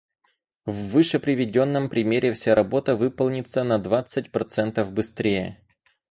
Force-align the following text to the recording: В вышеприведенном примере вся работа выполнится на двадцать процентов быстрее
В 0.65 0.73
вышеприведенном 0.93 1.87
примере 1.87 2.33
вся 2.33 2.55
работа 2.55 2.95
выполнится 2.95 3.63
на 3.63 3.77
двадцать 3.77 4.31
процентов 4.31 4.91
быстрее 4.91 5.61